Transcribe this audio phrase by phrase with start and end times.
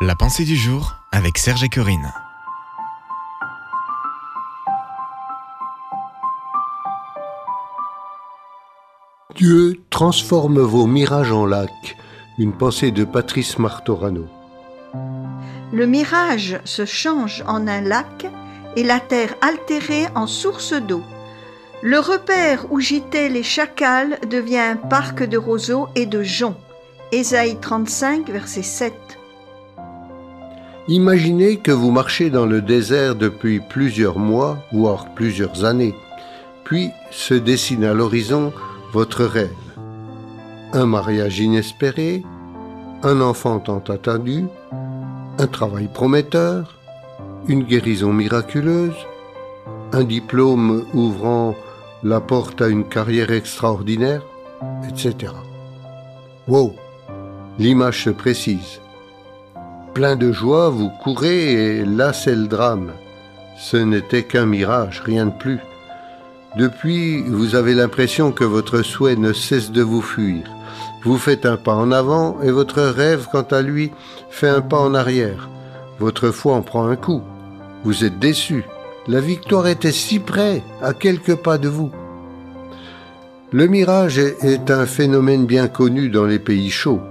[0.00, 2.12] La pensée du jour avec Serge et Corinne.
[9.34, 11.96] Dieu transforme vos mirages en lacs.
[12.38, 14.26] Une pensée de Patrice Martorano.
[15.72, 18.28] Le mirage se change en un lac
[18.76, 21.02] et la terre altérée en source d'eau.
[21.82, 26.56] Le repère où gîtaient les chacals devient un parc de roseaux et de joncs.
[27.10, 29.17] Ésaïe 35, verset 7.
[30.90, 35.94] Imaginez que vous marchez dans le désert depuis plusieurs mois, voire plusieurs années.
[36.64, 38.54] Puis se dessine à l'horizon
[38.94, 39.50] votre rêve.
[40.72, 42.22] Un mariage inespéré,
[43.02, 44.46] un enfant tant attendu,
[45.38, 46.78] un travail prometteur,
[47.48, 48.96] une guérison miraculeuse,
[49.92, 51.54] un diplôme ouvrant
[52.02, 54.22] la porte à une carrière extraordinaire,
[54.88, 55.34] etc.
[56.46, 56.74] Wow,
[57.58, 58.80] l'image se précise.
[59.98, 62.92] Plein de joie, vous courez et là c'est le drame.
[63.56, 65.58] Ce n'était qu'un mirage, rien de plus.
[66.56, 70.44] Depuis, vous avez l'impression que votre souhait ne cesse de vous fuir.
[71.02, 73.90] Vous faites un pas en avant et votre rêve, quant à lui,
[74.30, 75.48] fait un pas en arrière.
[75.98, 77.22] Votre foi en prend un coup.
[77.82, 78.62] Vous êtes déçu.
[79.08, 81.90] La victoire était si près, à quelques pas de vous.
[83.50, 87.02] Le mirage est un phénomène bien connu dans les pays chauds.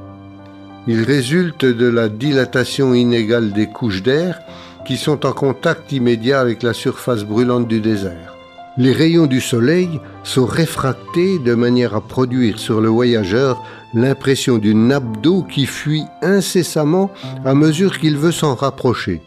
[0.90, 4.40] Il résulte de la dilatation inégale des couches d'air
[4.86, 8.36] qui sont en contact immédiat avec la surface brûlante du désert.
[8.78, 13.62] Les rayons du soleil sont réfractés de manière à produire sur le voyageur
[13.94, 17.12] l'impression d'une nappe d'eau qui fuit incessamment
[17.44, 19.22] à mesure qu'il veut s'en rapprocher.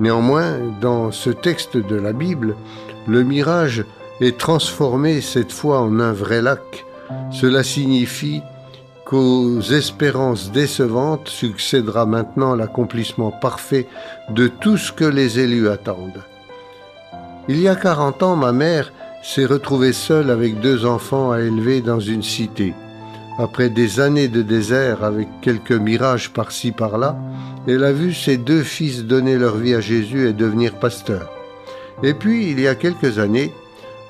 [0.00, 2.56] Néanmoins, dans ce texte de la Bible,
[3.06, 3.84] le mirage
[4.20, 6.84] est transformé cette fois en un vrai lac.
[7.30, 8.42] Cela signifie
[9.04, 13.86] qu'aux espérances décevantes succédera maintenant l'accomplissement parfait
[14.30, 16.22] de tout ce que les élus attendent.
[17.48, 21.80] Il y a 40 ans, ma mère s'est retrouvée seule avec deux enfants à élever
[21.80, 22.74] dans une cité.
[23.38, 27.16] Après des années de désert avec quelques mirages par-ci par-là,
[27.66, 31.30] elle a vu ses deux fils donner leur vie à Jésus et devenir pasteurs.
[32.02, 33.52] Et puis, il y a quelques années,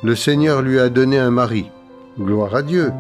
[0.03, 1.71] le Seigneur lui a donné un mari.
[2.19, 2.93] Gloire à Dieu.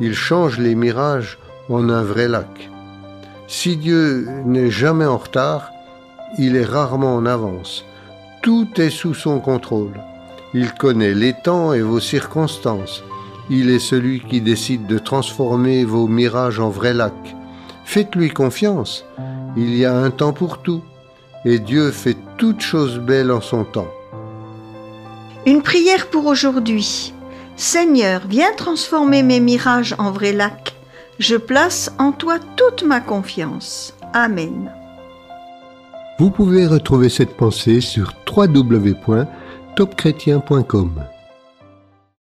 [0.00, 1.38] Il change les mirages
[1.68, 2.70] en un vrai lac.
[3.46, 5.70] Si Dieu n'est jamais en retard,
[6.38, 7.84] il est rarement en avance.
[8.42, 9.92] Tout est sous son contrôle.
[10.52, 13.04] Il connaît les temps et vos circonstances.
[13.50, 17.36] Il est celui qui décide de transformer vos mirages en vrais lacs.
[17.84, 19.04] Faites-lui confiance.
[19.56, 20.82] Il y a un temps pour tout.
[21.44, 23.90] Et Dieu fait toutes choses belles en son temps.
[25.46, 27.12] Une prière pour aujourd'hui.
[27.56, 30.74] Seigneur, viens transformer mes mirages en vrais lacs.
[31.18, 33.94] Je place en toi toute ma confiance.
[34.12, 34.70] Amen.
[36.18, 41.04] Vous pouvez retrouver cette pensée sur www.topchrétien.com.